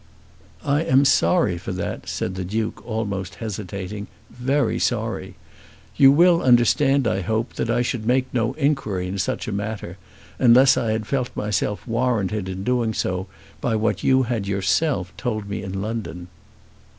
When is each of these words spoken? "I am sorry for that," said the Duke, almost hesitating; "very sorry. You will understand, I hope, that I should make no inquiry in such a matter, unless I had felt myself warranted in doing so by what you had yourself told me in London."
"I 0.65 0.81
am 0.81 1.05
sorry 1.05 1.59
for 1.59 1.71
that," 1.73 2.09
said 2.09 2.33
the 2.33 2.43
Duke, 2.43 2.83
almost 2.87 3.35
hesitating; 3.35 4.07
"very 4.31 4.79
sorry. 4.79 5.35
You 5.95 6.11
will 6.11 6.41
understand, 6.41 7.05
I 7.07 7.21
hope, 7.21 7.53
that 7.53 7.69
I 7.69 7.83
should 7.83 8.03
make 8.07 8.25
no 8.33 8.53
inquiry 8.53 9.05
in 9.07 9.19
such 9.19 9.47
a 9.47 9.51
matter, 9.51 9.99
unless 10.39 10.75
I 10.75 10.93
had 10.93 11.05
felt 11.05 11.29
myself 11.35 11.87
warranted 11.87 12.49
in 12.49 12.63
doing 12.63 12.95
so 12.95 13.27
by 13.61 13.75
what 13.75 14.03
you 14.03 14.23
had 14.23 14.47
yourself 14.47 15.13
told 15.17 15.47
me 15.47 15.61
in 15.61 15.81
London." 15.83 16.29